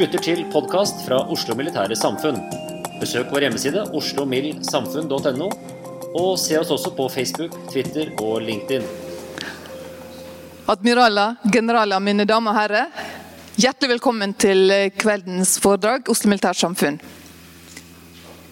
[0.00, 2.38] Lytter til podkast fra Oslo Militære Samfunn.
[3.02, 5.48] Besøk vår hjemmeside oslomildsamfunn.no,
[6.16, 8.86] og se oss også på Facebook, Twitter og LinkedIn.
[10.72, 13.04] Admiraler, generaler, mine damer og herrer.
[13.60, 16.96] Hjertelig velkommen til kveldens foredrag, Oslo Militært Samfunn.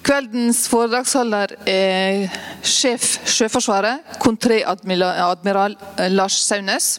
[0.05, 2.27] Kveldens foredragsholder er
[2.60, 5.80] sjef Sjøforsvaret, kontreadmiral
[6.12, 6.98] Lars Saunes.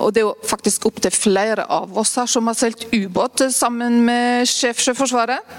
[0.00, 4.02] Og det er jo faktisk opptil flere av oss her som har seilt ubåt sammen
[4.06, 5.54] med sjef Sjøforsvaret.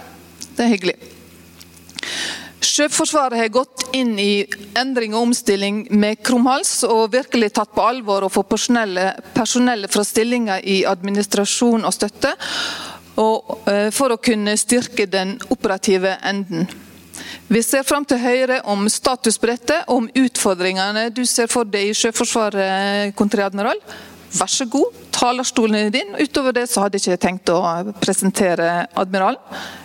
[0.57, 0.97] Det er hyggelig.
[2.67, 4.45] Sjøforsvaret har gått inn i
[4.77, 10.65] endring og omstilling med krumhals, og virkelig tatt på alvor å få personellet fra stillinger
[10.65, 12.33] i administrasjon og støtte,
[13.21, 16.67] og for å kunne styrke den operative enden.
[17.47, 21.91] Vi ser fram til Høyre om status på dette, om utfordringene du ser for deg
[21.91, 23.79] i Sjøforsvaret, kontreadmiral.
[24.35, 26.15] Vær så god, talerstolen er din.
[26.19, 27.61] Utover det så hadde jeg ikke tenkt å
[28.01, 29.39] presentere admiralen.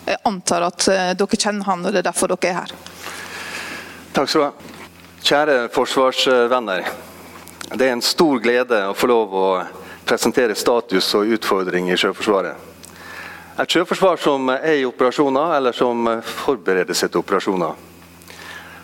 [0.09, 0.89] Jeg antar at
[1.19, 2.75] dere kjenner han, og det er derfor dere er her.
[4.13, 4.73] Takk skal du ha.
[5.23, 6.91] Kjære forsvarsvenner.
[7.73, 9.47] Det er en stor glede å få lov å
[10.05, 12.69] presentere status og utfordring i Sjøforsvaret.
[13.63, 17.79] Et sjøforsvar som er i operasjoner, eller som forbereder seg til operasjoner.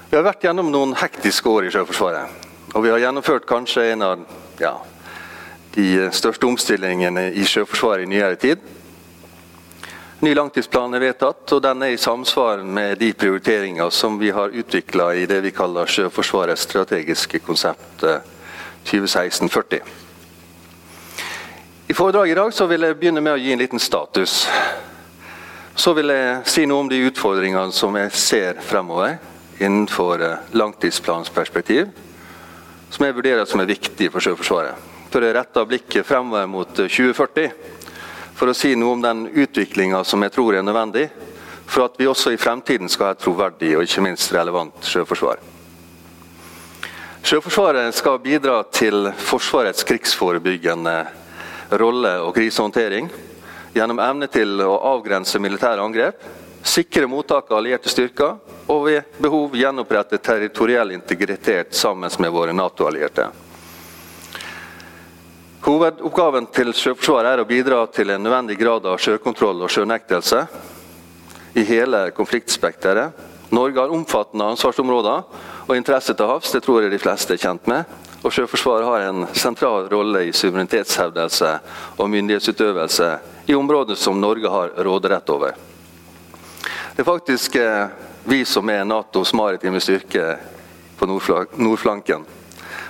[0.08, 2.46] Vi har vært gjennom noen hektiske år i Sjøforsvaret.
[2.76, 4.24] Og vi har gjennomført kanskje en av
[4.60, 4.74] ja,
[5.74, 8.64] de største omstillingene i Sjøforsvaret i nyere tid.
[10.20, 14.50] Ny langtidsplan er vedtatt, og den er i samsvar med de prioriteringer som vi har
[14.50, 18.02] utvikla i det vi kaller Sjøforsvarets strategiske konsept
[18.88, 19.78] 2016-40.
[21.88, 24.42] I foredraget i dag vil jeg begynne med å gi en liten status.
[25.78, 29.20] Så vil jeg si noe om de utfordringene som jeg ser fremover
[29.62, 31.86] innenfor langtidsplanens perspektiv,
[32.90, 34.97] som jeg vurderer som er viktige for Sjøforsvaret.
[35.08, 37.50] Før jeg retter blikket fremover mot 2040,
[38.36, 41.08] for å si noe om den utviklinga som jeg tror er nødvendig
[41.68, 45.40] for at vi også i fremtiden skal ha et troverdig og ikke minst relevant sjøforsvar.
[47.28, 50.94] Sjøforsvaret skal bidra til Forsvarets krigsforebyggende
[51.80, 53.10] rolle og krisehåndtering
[53.74, 56.22] gjennom evne til å avgrense militære angrep,
[56.64, 58.38] sikre mottak av allierte styrker
[58.72, 63.28] og ved behov gjenopprette territoriell integritet sammen med våre Nato-allierte.
[65.58, 70.44] Hovedoppgaven til Sjøforsvaret er å bidra til en nødvendig grad av sjøkontroll og sjønektelse
[71.58, 73.24] i hele konfliktspekteret.
[73.50, 75.24] Norge har omfattende ansvarsområder
[75.66, 77.90] og interesse til havs, det tror jeg de fleste er kjent med.
[78.22, 81.50] Og Sjøforsvaret har en sentral rolle i suverenitetshevdelse
[81.96, 83.10] og myndighetsutøvelse
[83.50, 85.58] i områder som Norge har råderett over.
[86.94, 87.58] Det er faktisk
[88.30, 90.36] vi som er Natos maritime styrke
[90.98, 92.26] på nordflanken,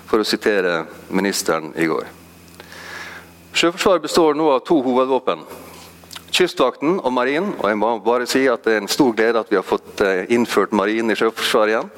[0.08, 2.17] for å sitere ministeren i går.
[3.58, 5.40] Sjøforsvaret består nå av to hovedvåpen.
[6.30, 7.56] Kystvakten og Marinen.
[7.58, 10.02] Og jeg må bare si at det er en stor glede at vi har fått
[10.30, 11.90] innført Marinen i Sjøforsvaret igjen.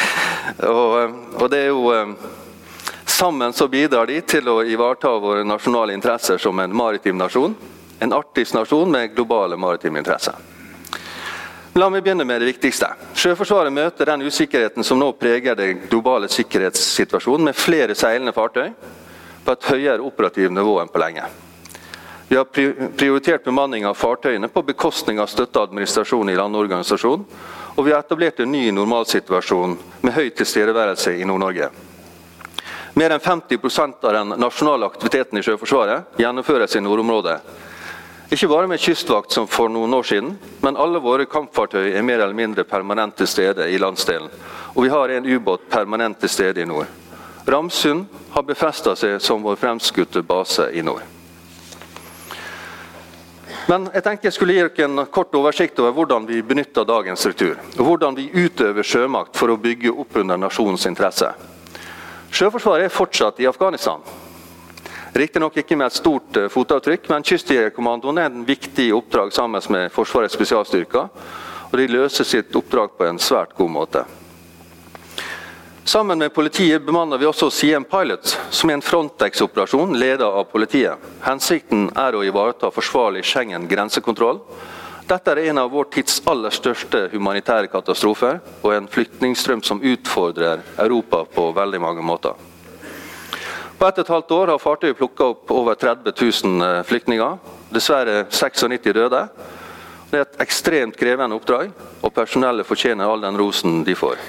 [0.72, 1.92] og, og, det er jo
[3.08, 7.54] Sammen så bidrar de til å ivareta våre nasjonale interesser som en maritim nasjon.
[8.02, 10.34] En arktisk nasjon med globale maritime interesser.
[11.78, 12.90] La meg begynne med det viktigste.
[13.14, 18.72] Sjøforsvaret møter den usikkerheten som nå preger den globale sikkerhetssituasjonen, med flere seilende fartøy
[19.48, 21.24] på et høyere operativt nivå enn på lenge.
[22.28, 27.24] Vi har prioritert bemanning av fartøyene på bekostning av støtteadministrasjon i landorganisasjonen,
[27.78, 31.70] og vi har etablert en ny normalsituasjon med høy tilstedeværelse i Nord-Norge.
[33.00, 37.40] Mer enn 50% av den nasjonale aktiviteten i Sjøforsvaret gjennomføres i nordområdet.
[38.28, 42.20] Ikke bare med kystvakt som for noen år siden, men alle våre kampfartøy er mer
[42.20, 44.28] eller mindre permanent til stede i landsdelen.
[44.74, 47.07] Og vi har en ubåt permanent til stede i nord.
[47.48, 51.02] Ramsund har befesta seg som vår fremskutte base i nord.
[53.68, 57.20] Men jeg tenker jeg skulle gi dere en kort oversikt over hvordan vi benytter dagens
[57.20, 57.56] struktur.
[57.76, 61.36] Og hvordan vi utøver sjømakt for å bygge opp under nasjonens interesser.
[62.32, 64.04] Sjøforsvaret er fortsatt i Afghanistan.
[65.16, 69.92] Riktignok ikke med et stort eh, fotavtrykk, men Kystjegerkommandoen er en viktig oppdrag sammen med
[69.92, 71.08] Forsvarets spesialstyrker.
[71.68, 74.04] Og de løser sitt oppdrag på en svært god måte.
[75.88, 81.00] Sammen med politiet bemanner vi også Siem Pilot, som er en Frontex-operasjon ledet av politiet.
[81.24, 84.42] Hensikten er å ivareta forsvarlig Schengen grensekontroll.
[85.08, 90.60] Dette er en av vår tids aller største humanitære katastrofer, og en flyktningstrøm som utfordrer
[90.84, 92.36] Europa på veldig mange måter.
[93.78, 97.38] På ett og et halvt år har fartøyet plukka opp over 30 000 eh, flyktninger.
[97.72, 99.22] Dessverre 96 døde.
[100.10, 104.20] Det er et ekstremt krevende oppdrag, og personellet fortjener all den rosen de får.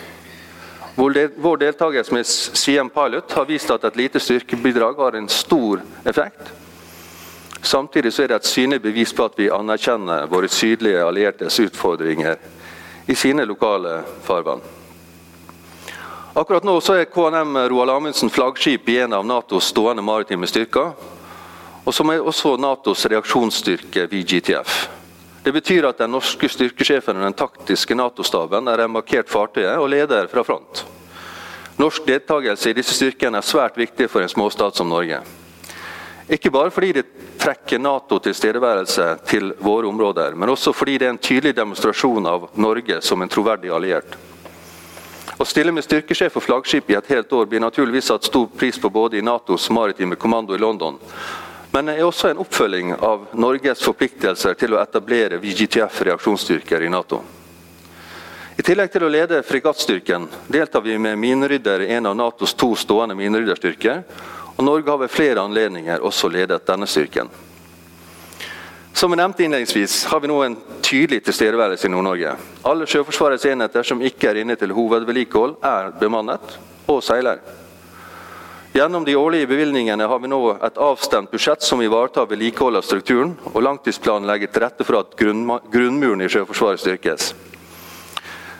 [0.99, 6.51] Vår deltakelse med Siem Pilot har vist at et lite styrkebidrag har en stor effekt.
[7.61, 12.35] Samtidig er det et synlig bevis på at vi anerkjenner våre sydlige alliertes utfordringer
[13.07, 14.59] i sine lokale farvann.
[16.35, 20.91] Akkurat nå er KNM Roald Amundsen flaggskip i en av Natos stående maritime styrker,
[21.85, 24.98] og som er også Natos reaksjonsstyrke VGTF.
[25.43, 30.27] Det betyr at den norske styrkesjefen og den taktiske Nato-staben er markert fartøyet og leder
[30.27, 30.83] fra front.
[31.79, 35.21] Norsk deltakelse i disse styrkene er svært viktig for en småstat som Norge.
[36.29, 37.05] Ikke bare fordi det
[37.39, 42.49] trekker Nato tilstedeværelse til våre områder, men også fordi det er en tydelig demonstrasjon av
[42.59, 44.19] Norge som en troverdig alliert.
[45.39, 48.75] Å stille med styrkesjef og flaggskip i et helt år blir naturligvis satt stor pris
[48.75, 50.99] på både i Natos maritime kommando i London
[51.71, 57.21] men er også en oppfølging av Norges forpliktelser til å etablere VGTF-reaksjonsstyrker i Nato.
[58.59, 62.73] I tillegg til å lede fregattstyrken deltar vi med minerydder i en av Natos to
[62.75, 64.01] stående minerydderstyrker,
[64.57, 67.29] og Norge har ved flere anledninger også ledet denne styrken.
[68.91, 72.33] Som jeg nevnte innledningsvis, har vi nå en tydelig tilstedeværelse i Nord-Norge.
[72.67, 76.57] Alle Sjøforsvarets enheter som ikke er inne til hovedvedlikehold, er bemannet
[76.89, 77.39] og seiler.
[78.73, 83.33] Gjennom de årlige bevilgningene har vi nå et avstemt budsjett som ivaretar vedlikehold av strukturen,
[83.49, 87.33] og langtidsplanen legger til rette for at grunnmuren i Sjøforsvaret styrkes.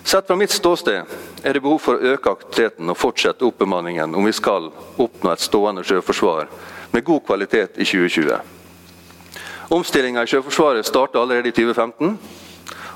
[0.04, 1.06] Sett fra mitt ståsted
[1.46, 5.46] er det behov for å øke aktiviteten og fortsette oppbemanningen om vi skal oppnå et
[5.46, 6.50] stående sjøforsvar
[6.90, 8.40] med god kvalitet i 2020.
[9.70, 12.16] Omstillinga i Sjøforsvaret starter allerede i 2015.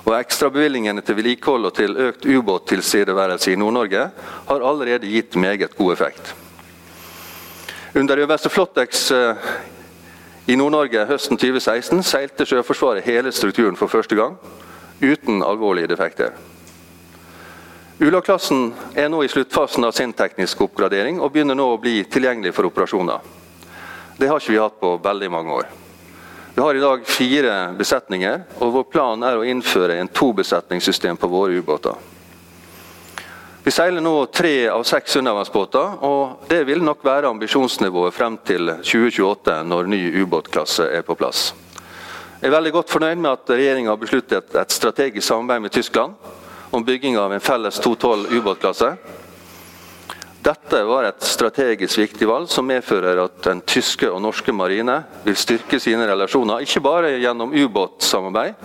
[0.03, 4.07] Og Ekstrabevilgningene til vedlikehold og til økt ubåttilstedeværelse i Nord-Norge
[4.49, 6.33] har allerede gitt meget god effekt.
[7.95, 9.35] Under øverste Flottex eh,
[10.47, 14.33] i Nord-Norge høsten 2016 seilte Sjøforsvaret hele strukturen for første gang,
[15.01, 16.31] uten alvorlige defekter.
[18.01, 22.55] Ula-klassen er nå i sluttfasen av sin tekniske oppgradering og begynner nå å bli tilgjengelig
[22.57, 23.21] for operasjoner.
[24.17, 25.69] Det har ikke vi hatt på veldig mange år.
[26.55, 31.29] Vi har i dag fire besetninger, og vår plan er å innføre en tobesetningssystem på
[31.29, 32.12] våre ubåter.
[33.63, 38.67] Vi seiler nå tre av seks undervannsbåter, og det vil nok være ambisjonsnivået frem til
[38.83, 41.53] 2028, når ny ubåtklasse er på plass.
[42.41, 46.17] Jeg er veldig godt fornøyd med at regjeringa har besluttet et strategisk samarbeid med Tyskland
[46.75, 48.89] om bygging av en felles 212 ubåtklasse.
[50.43, 55.37] Dette var et strategisk viktig valg som medfører at den tyske og norske marine vil
[55.39, 58.59] styrke sine relasjoner, ikke bare gjennom ubåtsamarbeid,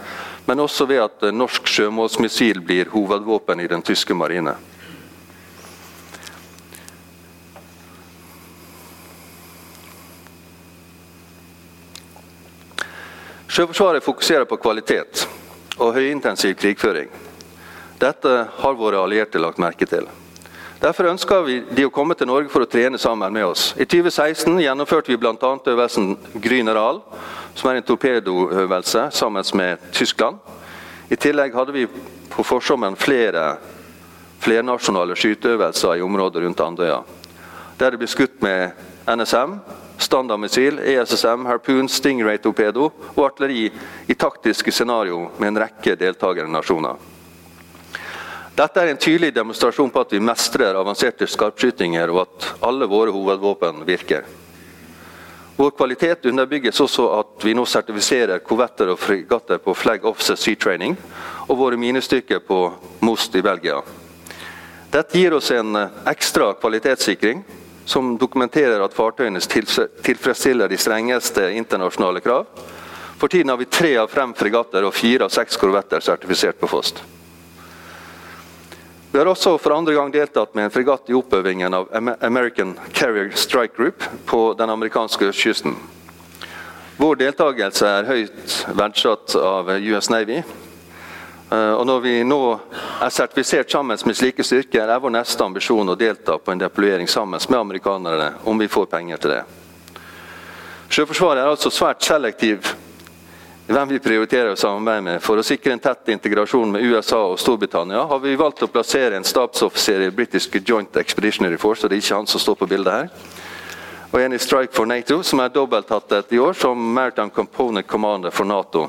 [0.51, 4.57] men også ved at norsk sjømålsmissil blir hovedvåpen i den tyske marine.
[13.59, 15.25] Sjøforsvaret fokuserer på kvalitet
[15.83, 17.09] og høyintensiv krigføring.
[17.99, 20.05] Dette har våre allierte lagt merke til.
[20.79, 23.73] Derfor ønsker vi de å komme til Norge for å trene sammen med oss.
[23.75, 25.51] I 2016 gjennomførte vi bl.a.
[25.73, 27.01] øvelsen Gryneral,
[27.59, 30.39] som er en torpedoøvelse sammen med Tyskland.
[31.11, 31.89] I tillegg hadde vi
[32.31, 33.57] på forsommeren flere
[34.39, 37.03] flernasjonale skyteøvelser i området rundt Andøya.
[37.83, 38.71] Der det ble skutt med
[39.11, 39.59] NSM,
[39.99, 43.69] standardmissil, ESSM, Harpoon, Stingray-torpedo og artilleri
[44.07, 46.97] i taktiske scenario med en rekke deltakende nasjoner.
[48.59, 53.15] Dette er en tydelig demonstrasjon på at vi mestrer avanserte skarpskytinger, og at alle våre
[53.15, 54.25] hovedvåpen virker.
[55.59, 60.59] Vår kvalitet underbygges også at vi nå sertifiserer korvetter og fregatter på Flag Offset Sea
[60.59, 60.95] Training
[61.49, 62.59] og våre minestykker på
[63.03, 63.81] Most i Belgia.
[64.91, 65.75] Dette gir oss en
[66.07, 67.43] ekstra kvalitetssikring
[67.89, 72.45] som dokumenterer at fartøyene tilfredsstiller de strengeste internasjonale krav.
[73.19, 76.69] For tiden har vi tre av fem fregatter og fire av seks korvetter sertifisert på
[76.69, 77.01] FOST.
[79.09, 81.89] Vi har også for andre gang deltatt med en fregatt i oppøvingen av
[82.21, 85.79] American Carrier Strike Group på den amerikanske kysten.
[87.01, 90.43] Vår deltakelse er høyt verdsatt av US Navy.
[91.51, 92.41] Eh, og når vi nå
[93.01, 97.09] er sertifisert sammen med slike styrker, er vår neste ambisjon å delta på en deployering
[97.09, 99.41] sammen med amerikanerne, om vi får penger til det.
[100.89, 102.69] Sjøforsvaret er altså svært selektiv
[103.69, 105.23] hvem vi prioriterer å samarbeide med.
[105.25, 109.17] For å sikre en tett integrasjon med USA og Storbritannia har vi valgt å plassere
[109.17, 112.71] en stabsoffiser i British Joint Expeditionary Force, og det er ikke han som står på
[112.71, 113.11] bildet her.
[114.09, 118.33] Og en i Strike for Nato, som er dobbelthattet i år som Maritime Component Commander
[118.33, 118.89] for Nato.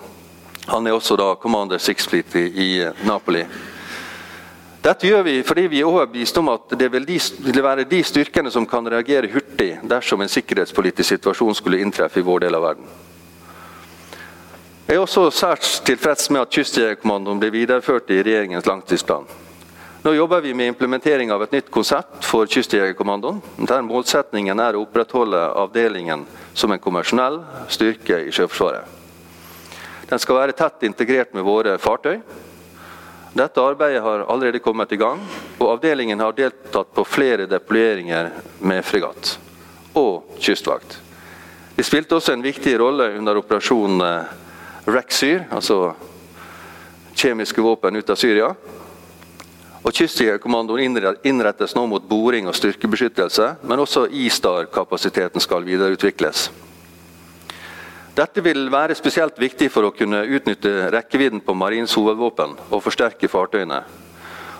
[0.67, 2.69] Han er også da Commander Six Fleet i, i
[3.07, 3.45] Napoli.
[4.79, 7.99] Dette gjør vi fordi vi er overbevist om at det vil, de, vil være de
[8.03, 12.63] styrkene som kan reagere hurtig dersom en sikkerhetspolitisk situasjon skulle inntreffe i vår del av
[12.63, 12.87] verden.
[14.87, 19.27] Jeg er også særs tilfreds med at Kystjegerkommandoen blir videreført i regjeringens langtidsplan.
[20.01, 24.85] Nå jobber vi med implementering av et nytt konsept for Kystjegerkommandoen, der målsettingen er å
[24.87, 26.23] opprettholde avdelingen
[26.57, 28.98] som en konvensjonell styrke i Sjøforsvaret.
[30.09, 32.17] Den skal være tett integrert med våre fartøy.
[33.37, 35.21] Dette arbeidet har allerede kommet i gang,
[35.59, 38.31] og avdelingen har deltatt på flere deployeringer
[38.65, 39.35] med fregatt
[39.97, 40.97] og kystvakt.
[41.77, 44.01] De spilte også en viktig rolle under operasjonen
[44.89, 45.93] Rexyr, altså
[47.13, 48.49] kjemiske våpen ut av Syria.
[49.79, 56.49] Og Kystjegerkommandoen innrettes nå mot boring og styrkebeskyttelse, men også ISTAR-kapasiteten skal videreutvikles.
[58.19, 63.29] Dette vil være spesielt viktig for å kunne utnytte rekkevidden på Marines hovedvåpen og forsterke
[63.31, 63.77] fartøyene.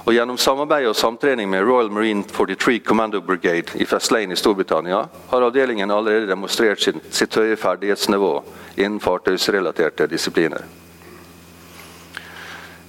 [0.06, 5.02] Og Gjennom samarbeid og samtrening med Royal Marine 43 Commando Brigade i Faslane i Storbritannia
[5.34, 8.32] har avdelingen allerede demonstrert sitt høye ferdighetsnivå
[8.78, 10.64] innen fartøysrelaterte disipliner.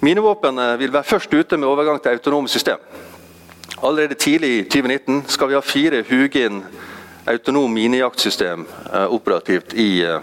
[0.07, 2.79] Minevåpnene vil være først ute med overgang til autonome system.
[3.83, 6.63] Allerede tidlig i 2019 skal vi ha fire Hugin
[7.27, 10.21] autonom minejaktsystem eh, operativt i eh,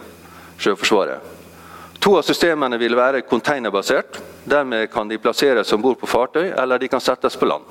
[0.57, 1.33] Sjøforsvaret.
[1.99, 4.21] To av systemene vil være containerbasert.
[4.47, 7.65] Dermed kan de plasseres om bord på fartøy, eller de kan settes på land.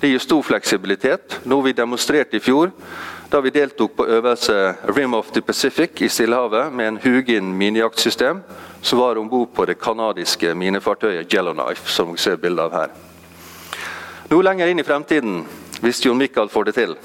[0.00, 2.70] Det gir stor fleksibilitet, noe vi demonstrerte i fjor
[3.28, 8.40] da vi deltok på øvelse Rim of the Pacific i Stillehavet med en Hugin minijaktsystem
[8.80, 12.94] som var om bord på det canadiske minefartøyet Yellowknife, som vi ser bilde av her.
[14.30, 15.42] Noe lenger inn i fremtiden,
[15.80, 16.96] hvis Jon Michael får det til,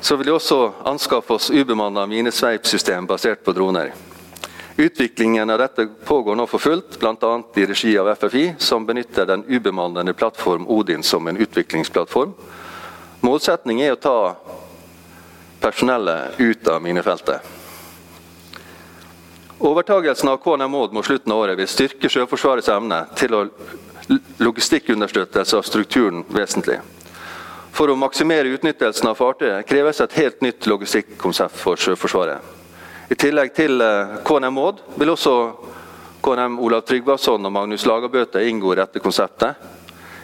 [0.00, 3.92] så vil de også anskaffe oss ubemanna minesveipsystem basert på droner.
[4.80, 7.42] Utviklingen av dette pågår nå for fullt, bl.a.
[7.54, 12.32] i regi av FFI, som benytter den ubemannede plattform Odin som en utviklingsplattform.
[13.20, 14.36] Målsettingen er å ta
[15.58, 17.40] personellet ut av minefeltet.
[19.58, 23.40] Overtagelsen av KNM Maud mot slutten av året vil styrke Sjøforsvarets evne til å
[24.38, 26.78] logistikkunderstøttelse av strukturen vesentlig.
[27.74, 32.57] For å maksimere utnyttelsen av fartøyet kreves et helt nytt logistikkonsept for Sjøforsvaret.
[33.08, 35.34] I tillegg til eh, KNM Odd vil også
[36.20, 39.56] KNM Olav Tryggvason og Magnus Lagerbøte inngå i dette konseptet.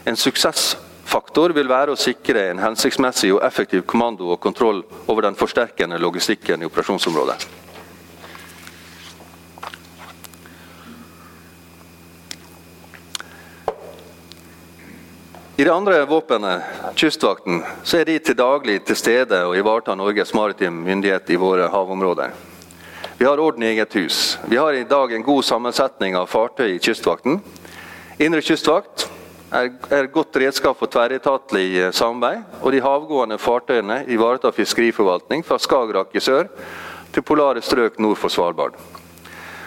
[0.04, 5.40] En suksessfaktor vil være å sikre en hensiktsmessig og effektiv kommando og kontroll over den
[5.40, 7.40] forsterkende logistikken i operasjonsområdet.
[15.56, 16.62] I det andre våpenet,
[16.98, 21.70] Kystvakten, så er de til daglig til stede og ivaretar Norges maritime myndighet i våre
[21.72, 22.34] havområder.
[23.18, 24.38] Vi har orden i eget hus.
[24.44, 27.36] Vi har i dag en god sammensetning av fartøy i Kystvakten.
[28.18, 29.04] Indre kystvakt
[29.54, 32.42] er, et godt redskap for tverretatlig eh, samarbeid.
[32.62, 36.50] Og de havgående fartøyene ivaretar fiskeriforvaltning fra Skagerrak i sør
[37.14, 38.74] til polare strøk nord for Svalbard.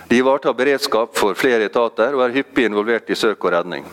[0.10, 3.88] De ivaretar beredskap for flere etater og er hyppig involvert i søk og redning.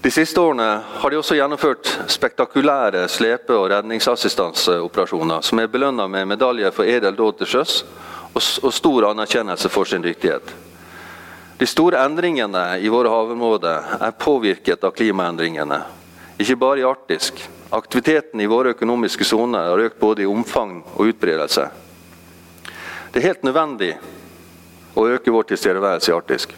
[0.00, 0.66] De siste årene
[1.00, 7.16] har de også gjennomført spektakulære slepe- og redningsassistanseoperasjoner, som er belønna med medalje for edel
[7.18, 7.80] dåd til sjøs
[8.38, 10.54] og stor anerkjennelse for sin dyktighet.
[11.58, 15.80] De store endringene i våre havområder er påvirket av klimaendringene.
[16.38, 17.42] Ikke bare i Arktisk.
[17.74, 21.66] Aktiviteten i våre økonomiske soner har økt både i omfang og utbredelse.
[23.10, 23.90] Det er helt nødvendig
[24.94, 26.54] å øke vår tilstedeværelse i Arktisk.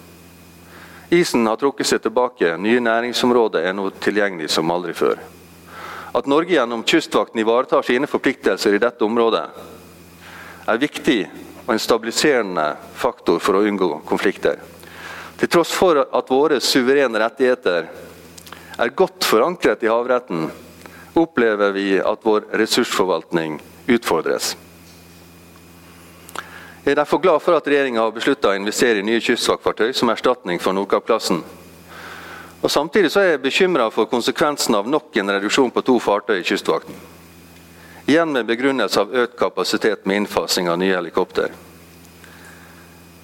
[1.10, 5.18] Isen har trukket seg tilbake, nye næringsområder er nå tilgjengelig som aldri før.
[6.14, 9.42] At Norge gjennom Kystvakten ivaretar sine forpliktelser i dette området,
[10.70, 11.18] er viktig
[11.64, 14.62] og en stabiliserende faktor for å unngå konflikter.
[15.40, 17.90] Til tross for at våre suverene rettigheter
[18.78, 20.46] er godt forankret i havretten,
[21.18, 23.58] opplever vi at vår ressursforvaltning
[23.90, 24.54] utfordres.
[26.84, 30.08] Jeg er derfor glad for at regjeringa har beslutta å investere i nye kystvaktfartøy som
[30.08, 31.42] erstatning for Nordkapp-klassen.
[32.60, 36.38] Og Samtidig så er jeg bekymra for konsekvensen av nok en reduksjon på to fartøy
[36.40, 36.96] i Kystvakten.
[38.08, 41.52] Igjen med begrunnelse av økt kapasitet med innfasing av nye helikopter.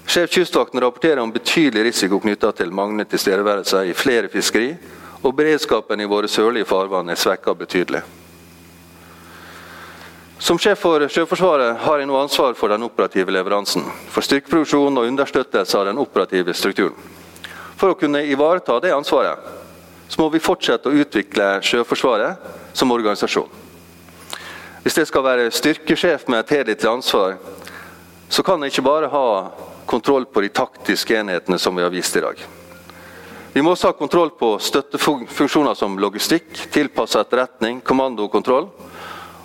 [0.06, 4.76] Sjef Kystvakten rapporterer om betydelig risiko knytta til manglende tilstedeværelse i flere fiskeri,
[5.24, 8.04] og beredskapen i våre sørlige farvann er svekka betydelig.
[10.38, 15.06] Som sjef for Sjøforsvaret har jeg nå ansvar for den operative leveransen, for styrkeproduksjon og
[15.08, 16.96] understøttelse av den operative strukturen.
[17.80, 19.40] For å kunne ivareta det ansvaret,
[20.08, 23.48] så må vi fortsette å utvikle Sjøforsvaret som organisasjon.
[24.84, 27.38] Hvis jeg skal være styrkesjef med et helhetlig ansvar,
[28.28, 29.26] så kan jeg ikke bare ha
[29.88, 32.44] kontroll på de taktiske enhetene som vi har vist i dag.
[33.56, 38.68] Vi må også ha kontroll på støttefunksjoner som logistikk, tilpasset etterretning, kommando og kontroll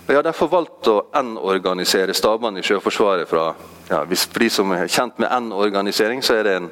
[0.07, 3.51] jeg har derfor valgt å N-organisere stabene i Sjøforsvaret fra
[3.89, 6.69] ja, For de som er kjent med N-organisering, så er det en,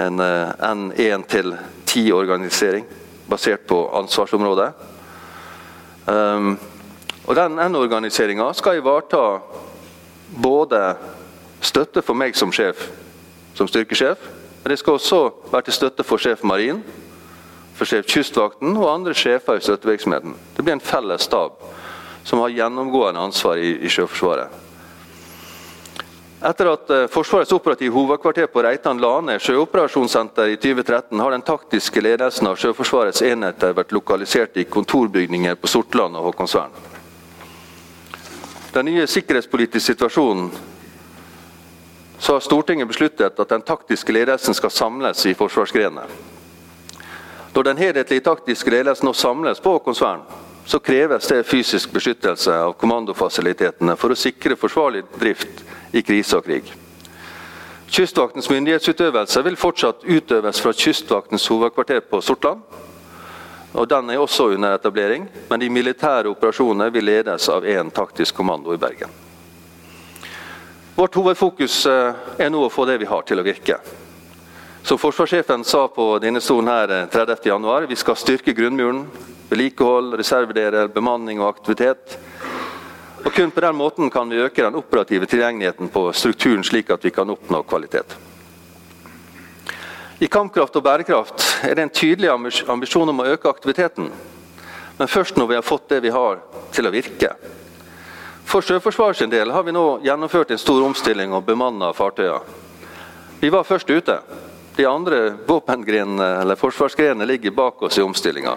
[0.00, 1.52] en uh, N1 til
[1.86, 2.86] 10-organisering
[3.28, 4.70] basert på ansvarsområdet.
[6.06, 6.56] Um,
[7.26, 9.22] og Den N-organiseringa skal ivareta
[10.42, 10.80] både
[11.60, 12.88] støtte for meg som sjef,
[13.54, 14.20] som styrkesjef,
[14.62, 16.82] men det skal også være til støtte for sjef marin,
[17.74, 20.36] for sjef kystvakten og andre sjefer i støttevirksomheten.
[20.56, 21.58] Det blir en felles stab
[22.24, 24.48] som har gjennomgående ansvar i, i Sjøforsvaret.
[26.44, 31.44] Etter at eh, Forsvarets operative hovedkvarter på Reitan la ned sjøoperasjonssenter i 2013, har den
[31.46, 36.76] taktiske ledelsen av Sjøforsvarets enheter vært lokalisert i kontorbygninger på Sortland og Håkonsvern.
[38.74, 40.50] Den nye sikkerhetspolitiske situasjonen
[42.18, 46.04] så har Stortinget besluttet at den taktiske ledelsen skal samles i forsvarsgrenene.
[47.54, 50.26] Når den helhetlige taktiske ledelsen nå samles på Håkonsvern,
[50.66, 56.46] så kreves det fysisk beskyttelse av kommandofasilitetene for å sikre forsvarlig drift i krise og
[56.46, 56.72] krig.
[57.94, 62.62] Kystvaktens myndighetsutøvelse vil fortsatt utøves fra Kystvaktens hovedkvarter på Sortland.
[63.72, 68.34] og Den er også under etablering, men de militære operasjonene vil ledes av én taktisk
[68.34, 69.10] kommando i Bergen.
[70.94, 73.78] Vårt hovedfokus eh, er nå å få det vi har, til å virke.
[74.82, 79.06] Som forsvarssjefen sa på denne stolen her 30.1, eh, vi skal styrke grunnmuren,
[79.48, 82.18] vedlikehold, reservedeler, bemanning og aktivitet.
[83.24, 87.04] Og Kun på den måten kan vi øke den operative tilgjengeligheten på strukturen, slik at
[87.04, 88.16] vi kan oppnå kvalitet.
[90.18, 92.30] I kampkraft og bærekraft er det en tydelig
[92.68, 94.10] ambisjon om å øke aktiviteten.
[94.98, 96.38] Men først når vi har fått det vi har,
[96.72, 97.32] til å virke.
[98.44, 102.44] For Sjøforsvarets del har vi nå gjennomført en stor omstilling og bemanna fartøyer.
[103.40, 104.20] Vi var først ute.
[104.76, 108.56] De andre våpengrenene eller forsvarsgrenene ligger bak oss i omstillinga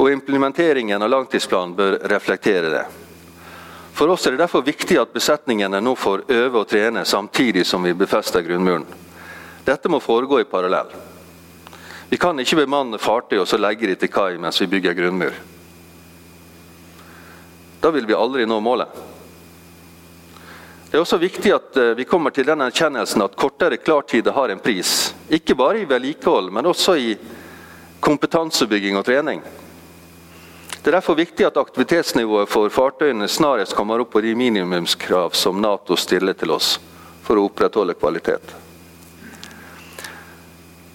[0.00, 2.84] og implementeringen av langtidsplanen bør reflektere det.
[3.92, 7.84] For oss er det derfor viktig at besetningene nå får øve og trene samtidig som
[7.84, 8.86] vi befester grunnmuren.
[9.66, 10.88] Dette må foregå i parallell.
[12.08, 15.36] Vi kan ikke bemanne fartøy og så legge de til kai mens vi bygger grunnmur.
[17.84, 18.88] Da vil vi aldri nå målet.
[20.88, 24.48] Det er også viktig at eh, vi kommer til den erkjennelsen at kortere klartider har
[24.48, 25.12] en pris.
[25.28, 27.18] Ikke bare i vedlikehold, men også i
[28.00, 29.44] kompetansebygging og trening.
[30.80, 35.58] Det er derfor viktig at aktivitetsnivået for fartøyene snarest kommer opp på de minimumskrav som
[35.60, 36.78] Nato stiller til oss
[37.26, 38.54] for å opprettholde kvalitet.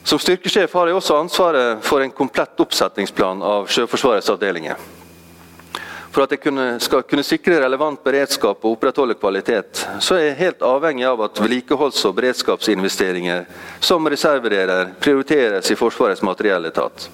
[0.06, 4.82] Som styrkesjef har jeg også ansvaret for en komplett oppsettingsplan av Sjøforsvarets avdelinger.
[6.16, 10.66] For at jeg skal kunne sikre relevant beredskap og opprettholde kvalitet, så er jeg helt
[10.66, 13.46] avhengig av at vedlikeholds- og beredskapsinvesteringer
[13.84, 17.10] som reservedeler prioriteres i Forsvarets materielletat.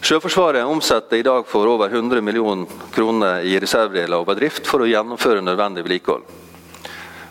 [0.00, 4.88] Sjøforsvaret omsetter i dag for over 100 millioner kroner i reservedeler og bedrift for å
[4.88, 6.24] gjennomføre nødvendig vedlikehold.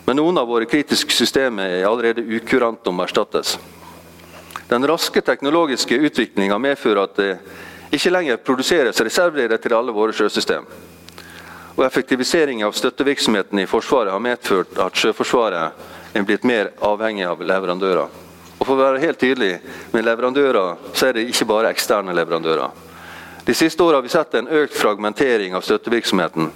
[0.06, 3.56] Men noen av våre kritiske systemer er allerede ukurante om å erstattes.
[4.70, 7.30] Den raske teknologiske utviklinga medfører at det
[7.90, 10.66] ikke lenger produseres reservedeler til alle våre sjøsystem.
[11.74, 17.42] Og Effektivisering av støttevirksomheten i Forsvaret har medført at Sjøforsvaret er blitt mer avhengig av
[17.42, 18.29] leverandører.
[18.60, 19.54] Og for å være helt tydelig,
[19.94, 22.88] med leverandører så er det ikke bare eksterne leverandører.
[23.46, 26.50] De siste årene har vi sett en økt fragmentering av støttevirksomheten.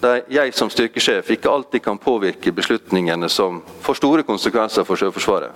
[0.00, 5.52] Der jeg som styrkesjef ikke alltid kan påvirke beslutningene som får store konsekvenser for Sjøforsvaret.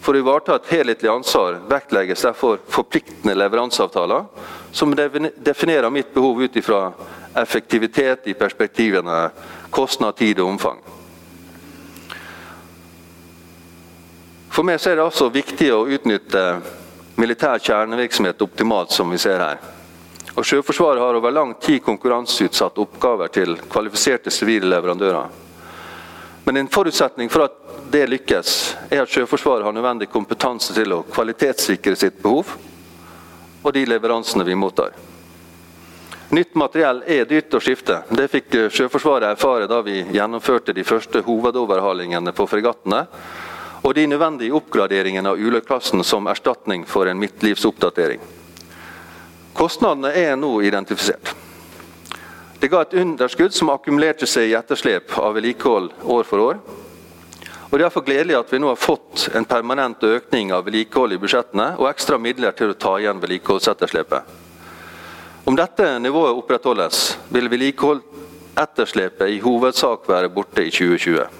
[0.00, 4.24] For å ivareta et helhetlig ansvar vektlegges derfor forpliktende leveranseavtaler,
[4.72, 6.86] som definerer mitt behov ut ifra
[7.38, 9.28] effektivitet i perspektivene
[9.70, 10.80] kostnad, tid og omfang.
[14.60, 16.40] For meg er det altså viktig å utnytte
[17.16, 19.62] militær kjernevirksomhet optimalt, som vi ser her.
[20.34, 25.32] Og Sjøforsvaret har over lang tid konkurranseutsatt oppgaver til kvalifiserte sivile leverandører.
[26.44, 27.56] Men en forutsetning for at
[27.88, 28.52] det lykkes,
[28.92, 32.52] er at Sjøforsvaret har nødvendig kompetanse til å kvalitetssikre sitt behov
[33.62, 34.92] og de leveransene vi mottar.
[36.36, 38.02] Nytt materiell er dyrt å skifte.
[38.12, 43.06] Det fikk Sjøforsvaret erfare da vi gjennomførte de første hovedoverhalingene på fregattene,
[43.82, 48.20] og de nødvendige oppgraderingene av Ule-klassen som erstatning for en midtlivsoppdatering.
[49.56, 51.32] Kostnadene er nå identifisert.
[52.60, 56.60] Det ga et underskudd som akkumulerte seg i etterslep av vedlikehold år for år.
[57.70, 61.14] Og Det er derfor gledelig at vi nå har fått en permanent økning av vedlikehold
[61.14, 64.22] i budsjettene og ekstra midler til å ta igjen vedlikeholdsetterslepet.
[65.46, 71.39] Om dette nivået opprettholdes, vil vedlikeholdsetterslepet i hovedsak være borte i 2020.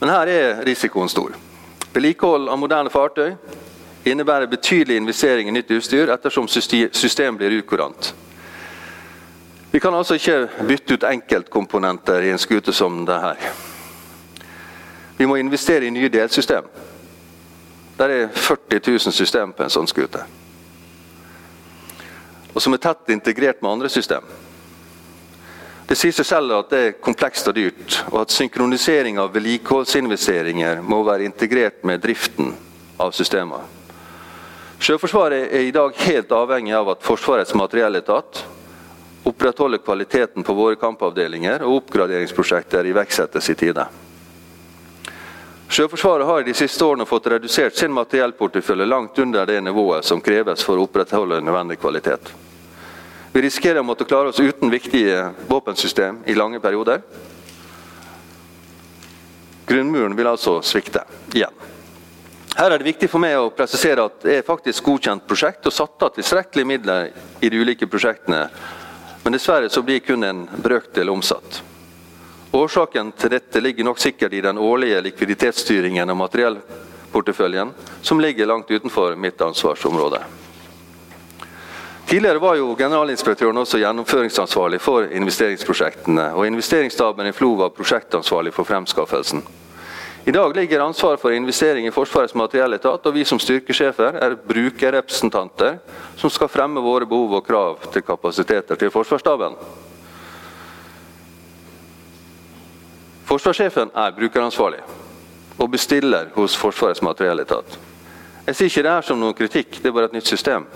[0.00, 1.32] Men her er risikoen stor.
[1.94, 3.32] Vedlikehold av moderne fartøy
[4.06, 8.12] innebærer betydelig investering i nytt utstyr ettersom systemet blir ukurant.
[9.72, 13.52] Vi kan altså ikke bytte ut enkeltkomponenter i en skute som dette.
[15.18, 16.64] Vi må investere i nye delsystem.
[17.98, 20.22] Der er 40 000 system på en sånn skute.
[22.54, 24.24] Og som er tett integrert med andre system.
[25.86, 30.80] Det sier seg selv at det er komplekst og dyrt, og at synkronisering av vedlikeholdsinvesteringer
[30.82, 32.50] må være integrert med driften
[32.98, 33.62] av systemene.
[34.82, 38.42] Sjøforsvaret er i dag helt avhengig av at Forsvarets materielletat
[39.26, 43.86] opprettholder kvaliteten på våre kampavdelinger, og oppgraderingsprosjekter iverksettes i tide.
[45.70, 50.62] Sjøforsvaret har de siste årene fått redusert sin materiellportefølje langt under det nivået som kreves
[50.66, 52.30] for å opprettholde nødvendig kvalitet.
[53.36, 57.02] Vi risikerer å måtte klare oss uten viktige våpensystem i lange perioder.
[59.68, 61.02] Grunnmuren vil altså svikte
[61.34, 61.52] igjen.
[62.56, 65.76] Her er det viktig for meg å presisere at det er faktisk godkjent prosjekt og
[65.76, 67.10] satt av tilstrekkelige midler
[67.44, 68.40] i de ulike prosjektene,
[69.20, 71.60] men dessverre så blir kun en brøkdel omsatt.
[72.56, 78.72] Årsaken til dette ligger nok sikkert i den årlige likviditetsstyringen av materiellporteføljen, som ligger langt
[78.72, 80.24] utenfor mitt ansvarsområde.
[82.06, 88.68] Tidligere var jo generalinspektøren også gjennomføringsansvarlig for investeringsprosjektene, og investeringsstaben i FLO var prosjektansvarlig for
[88.68, 89.42] fremskaffelsen.
[90.26, 95.76] I dag ligger ansvaret for investering i Forsvarets materielletat, og vi som styrkesjefer er brukerrepresentanter
[96.16, 99.58] som skal fremme våre behov og krav til kapasiteter til Forsvarsstaben.
[103.26, 104.82] Forsvarssjefen er brukeransvarlig
[105.58, 107.78] og bestiller hos Forsvarets materielletat.
[108.46, 110.66] Jeg sier ikke det her som noen kritikk, det er bare et nytt system.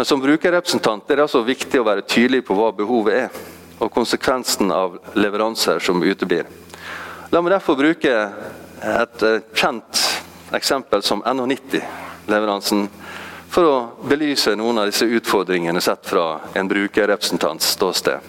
[0.00, 3.34] Men som brukerrepresentant er det altså viktig å være tydelig på hva behovet er,
[3.84, 6.48] og konsekvensen av leveranser som uteblir.
[7.28, 8.14] La meg derfor bruke
[8.80, 10.00] et eh, kjent
[10.56, 12.88] eksempel som NH90-leveransen,
[13.52, 13.76] for å
[14.08, 18.24] belyse noen av disse utfordringene sett fra en brukerrepresentants ståsted.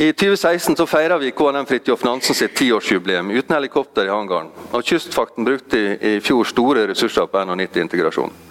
[0.00, 4.48] I 2016 så feira vi KNM Fridtjof Nansen sitt tiårsjubileum uten helikopter i hangaren.
[4.72, 8.48] Og Kystvakten brukte i fjor store ressurser på NH90-integrasjon.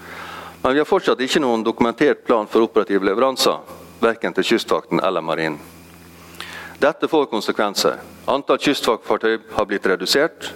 [0.61, 3.59] Men vi har fortsatt ikke noen dokumentert plan for operative leveranser,
[3.99, 5.59] verken til Kystvakten eller Marinen.
[6.79, 7.97] Dette får konsekvenser.
[8.31, 10.53] Antall kystvaktfartøy har blitt redusert,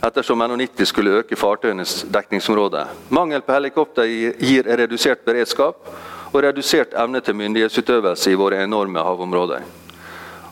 [0.00, 2.86] ettersom NH90 skulle øke fartøyenes dekningsområde.
[3.12, 4.08] Mangel på helikopter
[4.40, 5.84] gir redusert beredskap,
[6.32, 9.66] og redusert evne til myndighetsutøvelse i våre enorme havområder.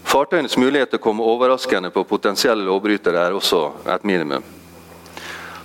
[0.09, 4.45] Fartøyenes mulighet til overraskende på potensielle lovbrytere er også et minimum.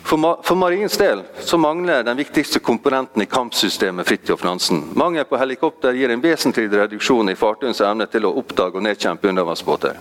[0.04, 4.84] For, ma Marinens del så mangler den viktigste komponenten i kampsystemet Fridtjof Nansen.
[4.94, 9.32] Mangel på helikopter gir en vesentlig reduksjon i fartøyens evne til å oppdage og nedkjempe
[9.32, 10.00] undervannsbåter.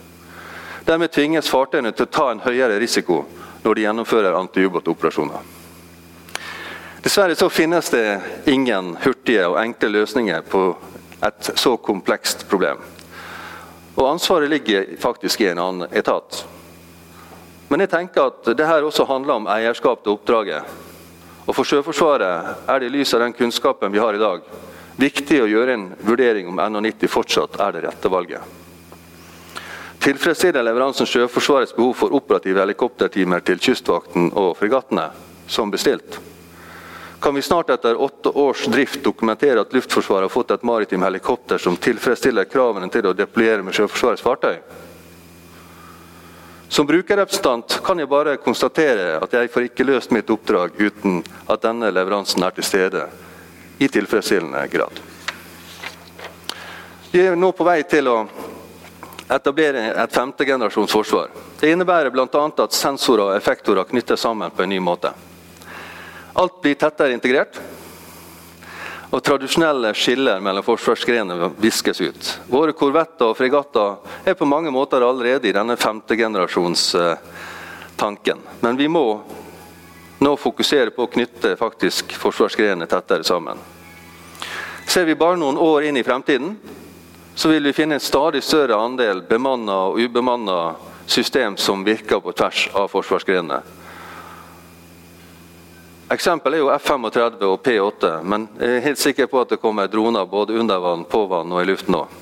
[0.85, 3.23] Dermed tvinges fartøyene til å ta en høyere risiko
[3.63, 5.51] når de gjennomfører antiubåtoperasjoner.
[7.03, 10.65] Dessverre så finnes det ingen hurtige og enkle løsninger på
[11.23, 12.83] et så komplekst problem.
[13.95, 16.45] Og ansvaret ligger faktisk i en annen etat.
[17.73, 20.73] Men jeg tenker at det her også handler om eierskap til oppdraget.
[21.47, 24.43] Og For Sjøforsvaret er det i lys av den kunnskapen vi har i dag,
[25.01, 28.61] viktig å gjøre en vurdering om NH90 fortsatt er det rette valget.
[30.05, 35.09] Tilfredsstiller leveransen Sjøforsvarets behov for operative helikoptertimer til Kystvakten og fregattene,
[35.49, 36.21] som bestilt?
[37.23, 41.59] kan vi snart etter åtte års drift dokumentere at Luftforsvaret har fått et maritimt helikopter
[41.59, 44.57] som tilfredsstiller kravene til å deployere med Sjøforsvarets fartøy.
[46.73, 51.19] Som brukerrepresentant kan jeg bare konstatere at jeg får ikke løst mitt oppdrag uten
[51.53, 53.03] at denne leveransen er til stede
[53.77, 55.03] i tilfredsstillende grad.
[57.13, 58.17] Vi er nå på vei til å
[59.29, 61.29] etablere et femtegenerasjons forsvar.
[61.61, 62.25] Det innebærer bl.a.
[62.41, 65.13] at sensorer og effektorer knyttes sammen på en ny måte.
[66.41, 67.61] Alt blir tettere integrert.
[69.13, 72.41] Og tradisjonelle skiller mellom forsvarsgrenene viskes ut.
[72.49, 78.39] Våre korvetter og fregatter er på mange måter allerede i denne femtegenerasjonstanken.
[78.65, 79.21] Men vi må
[80.23, 83.59] nå fokusere på å knytte faktisk forsvarsgrenene tettere sammen.
[84.89, 86.57] Ser vi bare noen år inn i fremtiden,
[87.35, 90.75] så vil vi finne en stadig større andel bemanna og ubemanna
[91.07, 93.63] system som virker på tvers av forsvarsgrenene.
[96.13, 99.89] Eksempel er jo F-35 og P-8, men jeg er helt sikker på at det kommer
[99.89, 102.19] droner både under vann, på vann og i luften òg.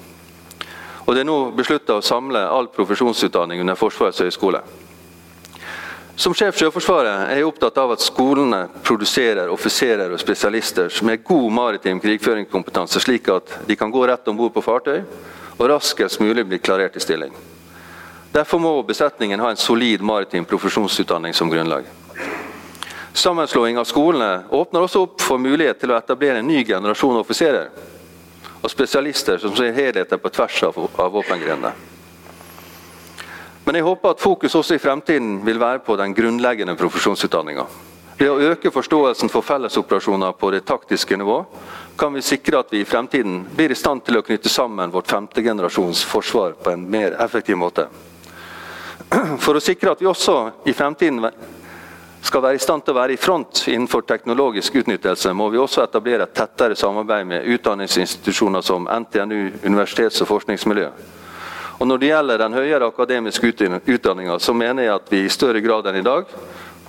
[1.08, 4.60] Og det er nå beslutta å samle all profesjonsutdanning under Forsvarets høgskole.
[6.20, 11.48] Som sjef Sjøforsvaret er jeg opptatt av at skolene produserer offiserer og spesialister med god
[11.56, 16.44] maritim krigføringskompetanse, slik at de kan gå rett om bord på fartøy og raskest mulig
[16.46, 17.34] bli klarert i stilling.
[18.30, 21.88] Derfor må besetningen ha en solid maritim profesjonsutdanning som grunnlag.
[23.12, 27.70] Sammenslåing av skolene åpner også opp for mulighet til å etablere en ny generasjon offiserer
[28.60, 31.72] og spesialister som ser helheter på tvers av, av våpengrenene.
[33.64, 37.66] Men jeg håper at fokus også i fremtiden vil være på den grunnleggende profesjonsutdanninga.
[38.20, 41.38] Ved å øke forståelsen for fellesoperasjoner på det taktiske nivå,
[41.96, 45.08] kan vi sikre at vi i fremtiden blir i stand til å knytte sammen vårt
[45.08, 47.86] femte generasjons forsvar på en mer effektiv måte.
[49.44, 50.36] For å sikre at vi også
[50.68, 51.24] i fremtiden
[52.22, 55.84] skal være i stand til å være i front innenfor teknologisk utnyttelse, må vi også
[55.84, 60.90] etablere et tettere samarbeid med utdanningsinstitusjoner som NTNU, universitets- og forskningsmiljø.
[61.80, 63.52] Og Når det gjelder den høyere akademiske
[63.86, 66.26] utdanninga, så mener jeg at vi i større grad enn i dag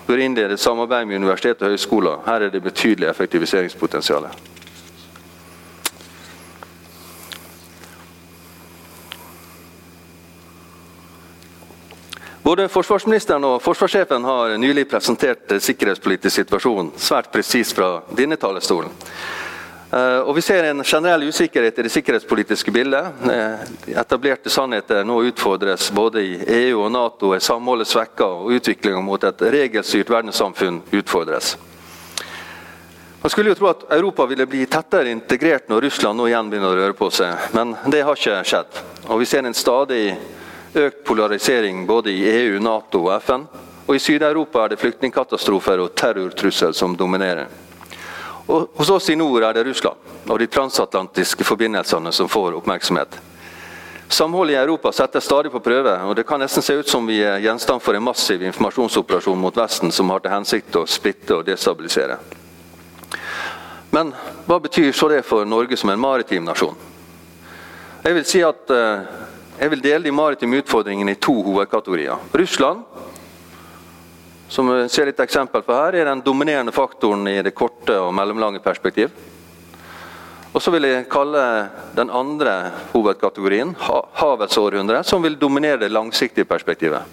[0.08, 2.26] bør innlede samarbeid med universitet og høyskoler.
[2.26, 4.28] Her er det betydelig effektiviseringspotensial.
[12.52, 18.92] Både forsvarsministeren og forsvarssjefen har nylig presentert sikkerhetspolitisk situasjon svært presis fra denne talerstolen.
[19.92, 23.24] Eh, og Vi ser en generell usikkerhet i det sikkerhetspolitiske bildet.
[23.32, 29.00] Eh, etablerte sannheter nå utfordres både i EU og Nato, er samholdet svekka og utviklinga
[29.00, 31.56] mot et regelstyrt verdenssamfunn utfordres.
[33.22, 36.76] Man skulle jo tro at Europa ville bli tettere integrert når Russland nå igjen begynner
[36.76, 38.84] å røre på seg, men det har ikke skjedd.
[39.08, 40.18] Og Vi ser en stadig
[40.74, 43.48] økt polarisering både i EU, Nato og FN.
[43.86, 47.48] Og i Syd-Europa er det flyktningkatastrofer og terrortrussel som dominerer.
[48.48, 53.18] Og hos oss i nord er det Russland og de transatlantiske forbindelsene som får oppmerksomhet.
[54.12, 57.22] Samholdet i Europa settes stadig på prøve, og det kan nesten se ut som vi
[57.24, 61.46] er gjenstand for en massiv informasjonsoperasjon mot Vesten som har til hensikt å splitte og
[61.48, 62.18] destabilisere.
[63.96, 64.12] Men
[64.48, 66.76] hva betyr så det for Norge som en maritim nasjon?
[68.04, 69.08] Jeg vil si at uh,
[69.62, 72.18] jeg vil dele de maritime utfordringene i to hovedkategorier.
[72.34, 72.82] Russland,
[74.50, 78.10] som vi ser litt eksempel på her, er den dominerende faktoren i det korte og
[78.18, 79.14] mellomlange perspektiv.
[80.52, 81.44] Og så vil jeg kalle
[81.96, 82.56] den andre
[82.92, 87.06] hovedkategorien havets århundre, som vil dominere det langsiktige perspektivet.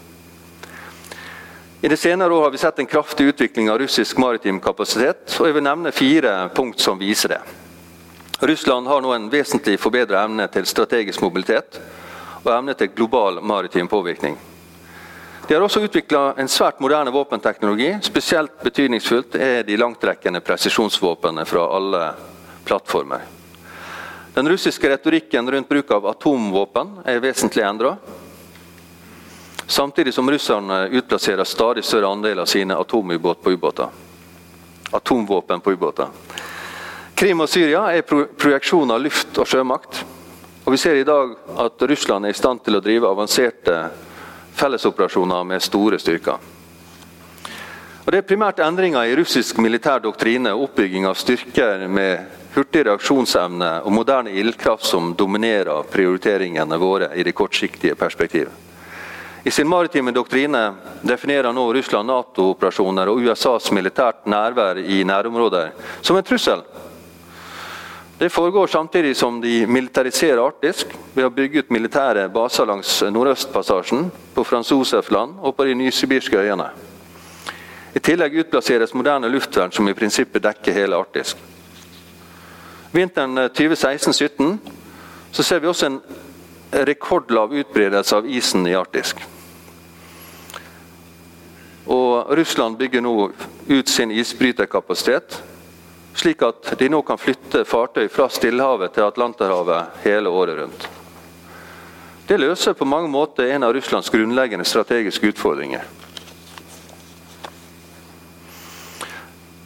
[1.84, 5.46] I det senere år har vi sett en kraftig utvikling av russisk maritim kapasitet, og
[5.46, 7.44] jeg vil nevne fire punkt som viser det.
[8.40, 11.78] Russland har nå en vesentlig forbedret evne til strategisk mobilitet
[12.44, 14.38] og evne til global maritim påvirkning.
[15.48, 17.94] De har også utvikla en svært moderne våpenteknologi.
[18.04, 22.02] Spesielt betydningsfullt er de langtrekkende presisjonsvåpnene fra alle
[22.68, 23.22] plattformer.
[24.34, 27.94] Den russiske retorikken rundt bruk av atomvåpen er vesentlig endra.
[29.66, 33.88] Samtidig som russerne utplasserer stadig større andel av sine atomubåt på ubåter.
[34.90, 36.06] Atomvåpen på ubåter.
[37.14, 40.04] Krim og Syria er pro projeksjon av luft- og sjømakt.
[40.68, 43.76] Og Vi ser i dag at Russland er i stand til å drive avanserte
[44.52, 46.42] fellesoperasjoner med store styrker.
[48.04, 52.82] Og Det er primært endringer i russisk militær doktrine og oppbygging av styrker med hurtig
[52.84, 58.52] reaksjonsevne og moderne ildkraft som dominerer prioriteringene våre i det kortsiktige perspektivet.
[59.44, 66.20] I sin maritime doktrine definerer nå Russland Nato-operasjoner og USAs militært nærvær i nærområder som
[66.20, 66.60] en trussel.
[68.18, 74.08] Det foregår samtidig som de militariserer Arktisk ved å bygge ut militære baser langs Nordøstpassasjen,
[74.34, 76.66] på Frans Josef-land og på de nysibirske øyene.
[77.94, 81.38] I tillegg utplasseres moderne luftvern som i prinsippet dekker hele Arktisk.
[82.90, 84.56] Vinteren 2016-2017
[85.30, 86.00] så ser vi også en
[86.90, 89.22] rekordlav utbredelse av isen i Arktisk.
[91.86, 93.14] Og Russland bygger nå
[93.68, 95.38] ut sin isbryterkapasitet,
[96.18, 100.88] slik at de nå kan flytte fartøy fra Stillehavet til Atlanterhavet hele året rundt.
[102.28, 105.86] Det løser på mange måter en av Russlands grunnleggende strategiske utfordringer.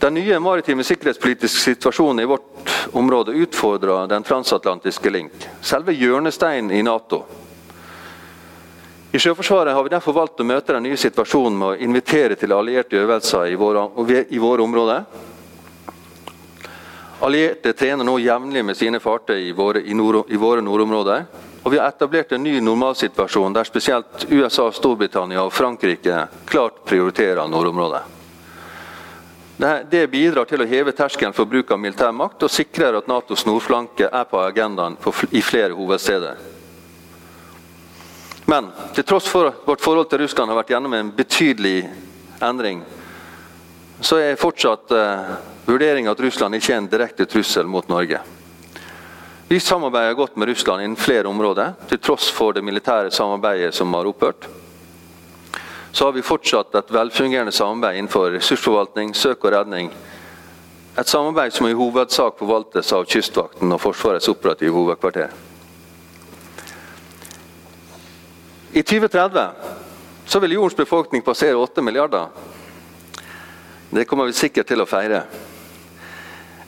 [0.02, 6.82] Den nye maritime sikkerhetspolitiske situasjonen i vårt område utfordrer den transatlantiske link, selve hjørnesteinen i
[6.82, 7.22] Nato.
[9.12, 12.54] I Sjøforsvaret har vi derfor valgt å møte den nye situasjonen med å invitere til
[12.56, 13.84] allierte øvelser i våre,
[14.30, 15.04] i våre områder.
[17.22, 21.26] Allierte trener nå jevnlig med sine fartøy i våre, i, nord, i våre nordområder.
[21.62, 27.46] Og vi har etablert en ny normalsituasjon der spesielt USA, Storbritannia og Frankrike klart prioriterer
[27.46, 28.00] nordområdet.
[29.92, 33.46] Det bidrar til å heve terskelen for bruk av militær makt og sikrer at Natos
[33.46, 34.98] nordflanke er på agendaen
[35.30, 36.42] i flere hovedsteder.
[38.50, 41.86] Men til tross for at vårt forhold til Russland har vært gjennom en betydelig
[42.42, 42.82] endring,
[44.02, 44.90] så er fortsatt
[45.66, 48.20] vurderingen at Russland ikke er en direkte trussel mot Norge.
[49.48, 53.94] Vi samarbeider godt med Russland innen flere områder, til tross for det militære samarbeidet som
[53.94, 54.48] har opphørt
[55.92, 59.90] så har vi fortsatt et velfungerende samarbeid innenfor ressursforvaltning, søk og redning.
[60.98, 65.34] Et samarbeid som i hovedsak forvaltes av Kystvakten og Forsvarets operative hovedkvarter.
[68.72, 69.44] I 2030
[70.24, 72.32] så vil jordens befolkning passere 8 milliarder.
[73.92, 75.26] Det kommer vi sikkert til å feire.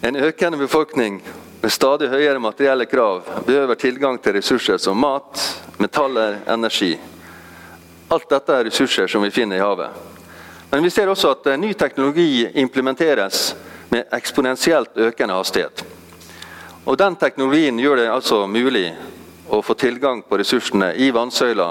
[0.00, 1.22] En økende befolkning
[1.62, 5.40] med stadig høyere materielle krav behøver tilgang til ressurser som mat,
[5.78, 6.98] metaller, energi.
[8.12, 9.88] Alt dette er ressurser som vi finner i havet.
[10.70, 13.54] Men vi ser også at eh, ny teknologi implementeres
[13.88, 15.84] med eksponentielt økende hastighet.
[16.84, 18.90] Og Den teknologien gjør det altså mulig
[19.48, 21.68] å få tilgang på ressursene i vannsøyla,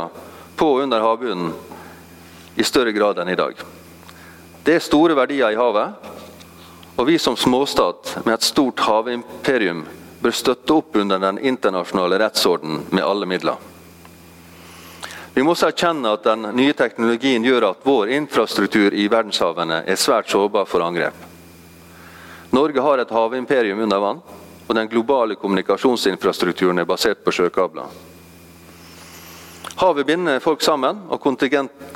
[0.56, 1.54] på og under havbunnen,
[2.56, 3.60] i større grad enn i dag.
[4.64, 6.10] Det er store verdier i havet,
[6.96, 9.86] og vi som småstat med et stort havimperium
[10.22, 13.58] bør støtte opp under den internasjonale rettsorden med alle midler.
[15.34, 19.98] Vi må også erkjenne at den nye teknologien gjør at vår infrastruktur i verdenshavene er
[19.98, 21.18] svært sårbar for angrep.
[22.54, 24.22] Norge har et havimperium under vann,
[24.68, 27.90] og den globale kommunikasjonsinfrastrukturen er basert på sjøkabler.
[29.82, 31.20] Havet binder folk sammen, og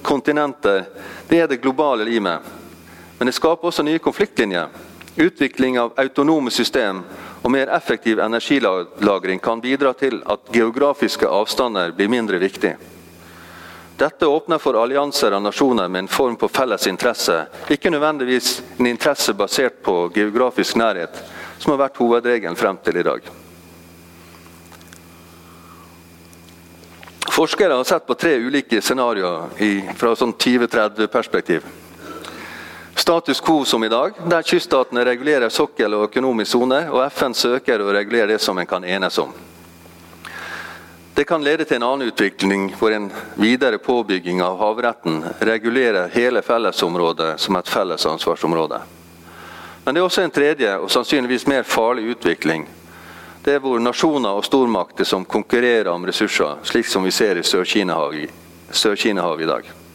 [0.04, 0.88] kontinenter
[1.30, 2.42] det er det globale limet.
[3.20, 4.74] Men det skaper også nye konfliktlinjer.
[5.18, 7.00] Utvikling av autonome system
[7.42, 12.76] og mer effektiv energilagring kan bidra til at geografiske avstander blir mindre viktig.
[13.98, 17.40] Dette åpner for allianser av nasjoner med en form på felles interesse,
[17.74, 21.18] ikke nødvendigvis en interesse basert på geografisk nærhet,
[21.58, 23.26] som har vært hovedregelen frem til i dag.
[27.38, 31.66] Forskere har sett på tre ulike scenarioer fra sånn 2030-perspektiv.
[32.98, 37.84] Status quo som i dag, der kyststatene regulerer sokkel og økonomisk sone, og FN søker
[37.86, 39.36] å regulere det som en kan enes om.
[41.14, 46.42] Det kan lede til en annen utvikling, hvor en videre påbygging av havretten regulerer hele
[46.42, 48.82] fellesområdet som et felles ansvarsområde.
[49.86, 52.68] Men det er også en tredje og sannsynligvis mer farlig utvikling.
[53.46, 57.46] Det er hvor nasjoner og stormakter som konkurrerer om ressurser, slik som vi ser i
[57.46, 58.34] Sør-Kina-havet
[58.72, 58.98] Sør
[59.42, 59.87] i dag.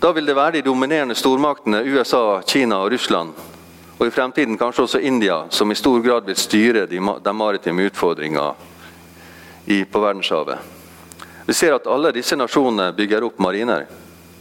[0.00, 3.32] Da vil det være de dominerende stormaktene USA, Kina og Russland,
[3.98, 7.82] og i fremtiden kanskje også India, som i stor grad vil styre de, de maritime
[7.90, 8.52] utfordringene
[9.90, 10.58] på verdenshavet.
[11.46, 13.88] Vi ser at alle disse nasjonene bygger opp mariner.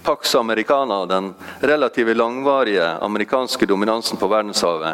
[0.03, 4.93] Pax Americana, den relativt langvarige amerikanske dominansen på verdenshavet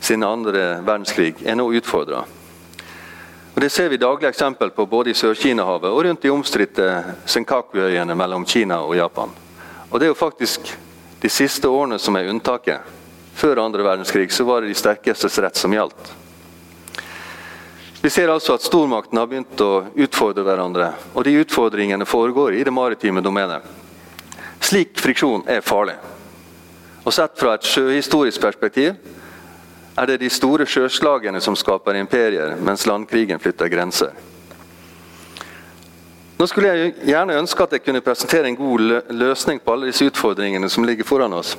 [0.00, 2.24] siden andre verdenskrig, er nå utfordra.
[3.54, 6.88] Det ser vi daglig eksempel på både i Sør-Kina-havet og rundt de omstridte
[7.28, 9.30] Senkaku-øyene mellom Kina og Japan.
[9.90, 10.70] Og Det er jo faktisk
[11.20, 12.80] de siste årene som er unntaket.
[13.34, 16.12] Før andre verdenskrig så var det de sterkestes rett som gjaldt.
[18.00, 22.64] Vi ser altså at stormaktene har begynt å utfordre hverandre, og de utfordringene foregår i
[22.64, 23.66] det maritime domenet.
[24.60, 25.98] Slik friksjon er farlig.
[27.04, 28.94] Og Sett fra et sjøhistorisk perspektiv
[30.00, 34.14] er det de store sjøslagene som skaper imperier, mens landkrigen flytter grenser.
[36.40, 38.80] Nå skulle jeg gjerne ønske at jeg kunne presentere en god
[39.12, 41.50] løsning på alle disse utfordringene som ligger foran oss.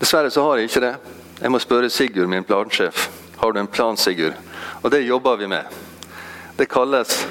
[0.00, 0.94] Dessverre så har jeg ikke det.
[1.42, 3.02] Jeg må spørre Sigurd, min plansjef.
[3.36, 4.32] Har du en plan, Sigurd?
[4.80, 5.68] Og det jobber vi med.
[6.56, 7.26] Det kalles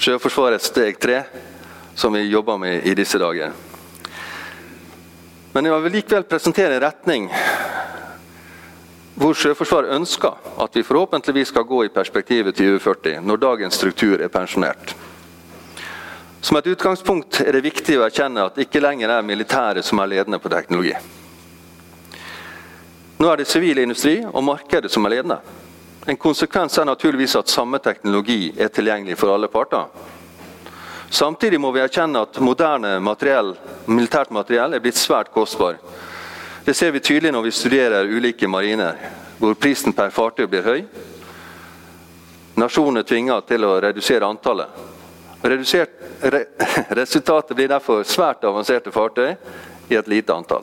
[0.00, 1.20] Sjøforsvarets steg tre,
[1.94, 3.52] som vi jobber med i disse dager.
[5.52, 7.28] Men jeg vil likevel presentere en retning
[9.20, 14.16] hvor Sjøforsvaret ønsker at vi forhåpentligvis skal gå i perspektivet til 2040, når dagens struktur
[14.16, 14.96] er pensjonert.
[16.42, 20.02] Som et utgangspunkt er det viktig å erkjenne at det ikke lenger er militæret som
[20.02, 20.92] er ledende på teknologi.
[23.22, 25.38] Nå er det sivil industri og markedet som er ledende.
[26.10, 29.86] En konsekvens er naturligvis at samme teknologi er tilgjengelig for alle parter.
[31.12, 33.54] Samtidig må vi erkjenne at moderne materiell,
[33.86, 35.78] militært materiell er blitt svært kostbar
[36.64, 38.94] det ser vi tydelig når vi studerer ulike mariner,
[39.38, 40.84] hvor prisen per fartøy blir høy.
[42.54, 44.70] Nasjonene tvinger til å redusere antallet.
[45.42, 45.90] Redusert,
[46.20, 46.44] re,
[46.88, 49.34] resultatet blir derfor svært avanserte fartøy
[49.90, 50.62] i et lite antall.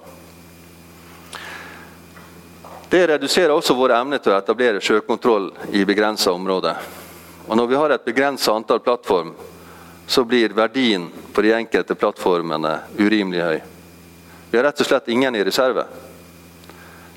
[2.90, 6.80] Det reduserer også vår evne til å etablere sjøkontroll i begrensa områder.
[7.46, 9.36] Og når vi har et begrensa antall plattform,
[10.10, 13.60] så blir verdien på de enkelte plattformene urimelig høy.
[14.50, 15.84] Vi har rett og slett ingen i reserve.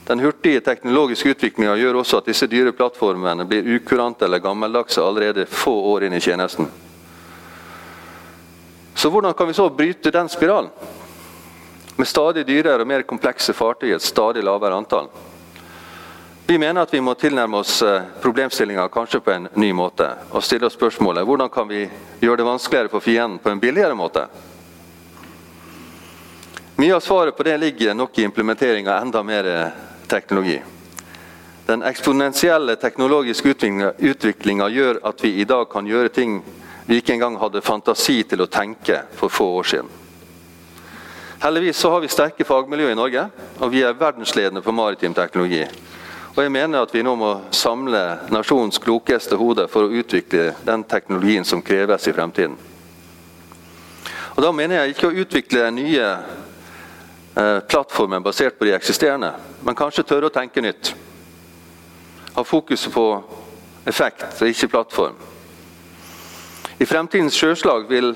[0.04, 5.46] Den hurtige teknologiske utviklinga gjør også at disse dyre plattformene blir ukurante eller gammeldagse allerede
[5.48, 6.68] få år inn i tjenesten.
[8.94, 10.70] Så hvordan kan vi så bryte den spiralen?
[11.96, 15.08] Med stadig dyrere og mer komplekse fartøy i et stadig lavere antall.
[16.46, 20.08] Vi mener at vi må tilnærme oss eh, problemstillinga kanskje på en ny måte.
[20.30, 21.84] Og stille oss spørsmålet hvordan kan vi
[22.20, 24.26] gjøre det vanskeligere for fienden på en billigere måte?
[26.76, 29.68] Mye av svaret på det ligger nok i implementering av enda mer eh,
[30.10, 30.58] teknologi.
[31.66, 33.54] Den eksponentielle teknologiske
[33.98, 36.40] utviklinga gjør at vi i dag kan gjøre ting
[36.92, 39.88] vi ikke engang hadde fantasi til å tenke for få år siden.
[41.42, 43.24] Heldigvis så har vi sterke fagmiljøer i Norge,
[43.58, 45.64] og vi er verdensledende på maritim teknologi.
[46.36, 50.84] Og jeg mener at vi nå må samle nasjonens klokeste hoder for å utvikle den
[50.84, 52.54] teknologien som kreves i fremtiden.
[54.36, 56.06] Og Da mener jeg ikke å utvikle nye
[57.34, 59.32] Eh, plattformen basert på de eksisterende,
[59.64, 60.90] men kanskje tørre å tenke nytt.
[62.34, 63.06] Ha fokuset på
[63.88, 65.16] effekt og ikke plattform.
[66.82, 68.08] I fremtidens sjøslag vil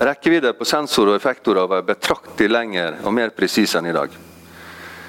[0.00, 4.14] rekkevidde på sensorer og effektorer være betraktelig lengre og mer presis enn i dag.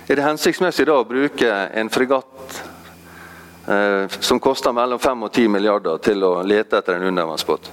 [0.10, 2.58] Er det hensiktsmessig da å bruke en fregatt
[3.72, 7.72] eh, som koster mellom 5 og 10 milliarder til å lete etter en undervannsbåt?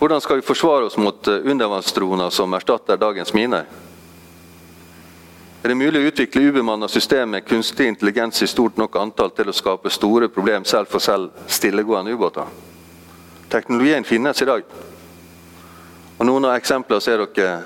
[0.00, 3.68] Hvordan skal vi forsvare oss mot eh, undervannsdroner som erstatter dagens miner?
[5.60, 9.50] Er det mulig å utvikle ubemanna system med kunstig intelligens i stort nok antall til
[9.50, 12.48] å skape store problem selv for selv stillegående ubåter?
[13.52, 14.64] Teknologien finnes i dag.
[16.16, 17.58] Og Noen av eksemplene ser dere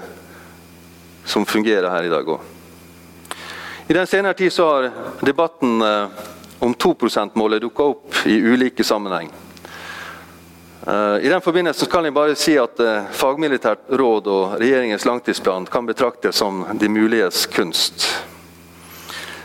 [1.22, 2.42] som fungerer her i dag òg.
[3.86, 4.90] I den senere tid har
[5.22, 6.26] debatten eh,
[6.66, 9.30] om 2 %-målet dukka opp i ulike sammenheng.
[10.87, 15.64] Eh, I den forbindelse kan jeg bare si at eh, Fagmilitært råd og regjeringens langtidsplan
[15.72, 18.05] kan betraktes som de muliges kunst.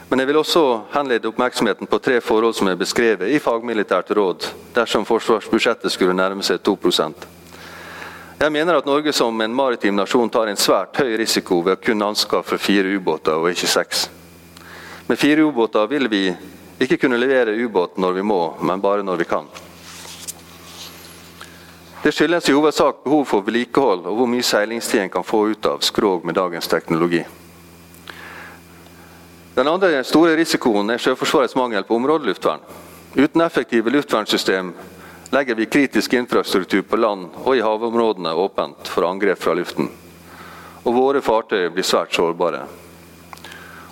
[0.09, 4.49] Men jeg vil også henlede oppmerksomheten på tre forhold som er beskrevet i Fagmilitært råd
[4.75, 7.27] dersom forsvarsbudsjettet skulle nærme seg 2%
[8.39, 11.83] Jeg mener at Norge som en maritim nasjon tar en svært høy risiko ved å
[11.85, 14.09] kunne anskaffe fire ubåter og ikke seks.
[15.07, 16.25] Med fire ubåter vil vi
[16.79, 19.47] ikke kunne levere ubåt når vi må, men bare når vi kan.
[22.03, 25.65] Det skyldes i hovedsak behov for vedlikehold og hvor mye seilingstid en kan få ut
[25.67, 27.25] av skrog med dagens teknologi.
[29.57, 32.63] Den andre store risikoen er Sjøforsvarets mangel på områdeluftvern.
[33.19, 34.71] Uten effektive luftvernsystem
[35.35, 39.91] legger vi kritisk infrastruktur på land og i havområdene åpent for angrep fra luften.
[40.85, 42.63] Og våre fartøy blir svært sårbare.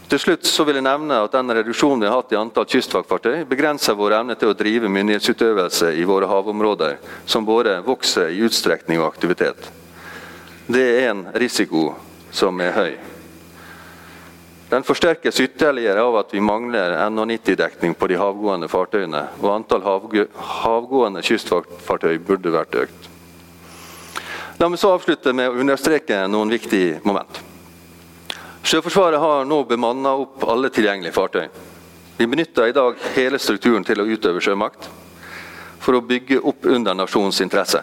[0.08, 3.42] Til slutt så vil jeg nevne at den reduksjonen vi har hatt i antall kystvaktfartøy,
[3.50, 6.96] begrenser vår evne til å drive myndighetsutøvelse i våre havområder,
[7.28, 9.68] som både vokser i utstrekning og aktivitet.
[10.68, 11.90] Det er en risiko
[12.32, 12.96] som er høy.
[14.70, 21.24] Den forsterkes ytterligere av at vi mangler NH90-dekning på de havgående fartøyene, og antall havgående
[21.24, 23.12] kystfartøy burde vært økt.
[24.60, 27.37] La meg så avslutte med å understreke noen viktige moment.
[28.68, 31.46] Sjøforsvaret har nå bemanna opp alle tilgjengelige fartøy.
[32.18, 34.90] Vi benytter i dag hele strukturen til å utøve sjømakt
[35.80, 37.80] for å bygge opp under nasjonens interesse.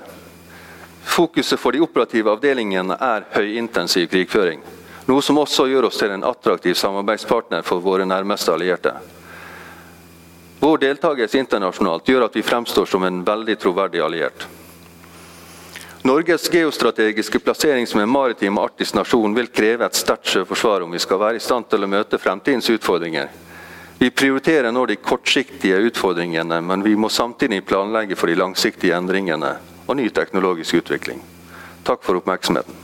[1.08, 4.60] Fokuset for de operative avdelingene er høyintensiv krigføring.
[5.08, 8.92] Noe som også gjør oss til en attraktiv samarbeidspartner for våre nærmeste allierte.
[10.60, 14.44] Vår deltakelse internasjonalt gjør at vi fremstår som en veldig troverdig alliert.
[16.06, 20.92] Norges geostrategiske plassering som en maritim og arktisk nasjon vil kreve et sterkt sjøforsvar om
[20.92, 23.30] vi skal være i stand til å møte fremtidens utfordringer.
[23.96, 29.54] Vi prioriterer nå de kortsiktige utfordringene, men vi må samtidig planlegge for de langsiktige endringene
[29.86, 31.24] og ny teknologisk utvikling.
[31.88, 32.83] Takk for oppmerksomheten.